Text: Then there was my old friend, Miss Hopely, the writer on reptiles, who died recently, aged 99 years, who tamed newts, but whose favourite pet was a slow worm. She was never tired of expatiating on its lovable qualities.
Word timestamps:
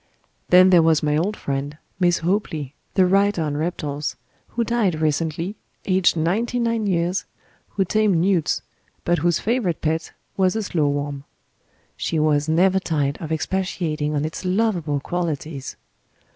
Then 0.49 0.71
there 0.71 0.81
was 0.81 1.03
my 1.03 1.15
old 1.15 1.37
friend, 1.37 1.77
Miss 1.99 2.17
Hopely, 2.21 2.73
the 2.95 3.05
writer 3.05 3.43
on 3.43 3.55
reptiles, 3.55 4.15
who 4.47 4.63
died 4.63 4.99
recently, 4.99 5.57
aged 5.85 6.17
99 6.17 6.87
years, 6.87 7.25
who 7.69 7.85
tamed 7.85 8.17
newts, 8.17 8.63
but 9.05 9.19
whose 9.19 9.37
favourite 9.37 9.79
pet 9.79 10.11
was 10.35 10.55
a 10.55 10.63
slow 10.63 10.87
worm. 10.87 11.23
She 11.97 12.17
was 12.17 12.49
never 12.49 12.79
tired 12.79 13.19
of 13.21 13.31
expatiating 13.31 14.15
on 14.15 14.25
its 14.25 14.43
lovable 14.43 14.99
qualities. 14.99 15.75